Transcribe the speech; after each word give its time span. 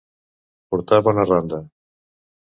Portar 0.75 0.99
bona 1.07 1.25
randa. 1.27 1.59